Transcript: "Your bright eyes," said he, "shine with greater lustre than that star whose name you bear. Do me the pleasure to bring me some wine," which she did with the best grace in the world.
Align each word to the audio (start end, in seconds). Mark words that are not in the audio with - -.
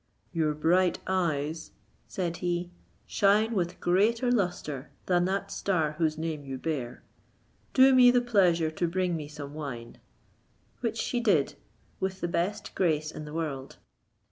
"Your 0.33 0.55
bright 0.55 0.97
eyes," 1.05 1.73
said 2.07 2.37
he, 2.37 2.71
"shine 3.05 3.53
with 3.53 3.79
greater 3.79 4.31
lustre 4.31 4.89
than 5.05 5.25
that 5.25 5.51
star 5.51 5.91
whose 5.99 6.17
name 6.17 6.43
you 6.43 6.57
bear. 6.57 7.03
Do 7.75 7.93
me 7.93 8.09
the 8.09 8.19
pleasure 8.19 8.71
to 8.71 8.87
bring 8.87 9.15
me 9.15 9.27
some 9.27 9.53
wine," 9.53 9.99
which 10.79 10.97
she 10.97 11.19
did 11.19 11.53
with 11.99 12.19
the 12.19 12.27
best 12.27 12.73
grace 12.73 13.11
in 13.11 13.25
the 13.25 13.33
world. 13.35 13.77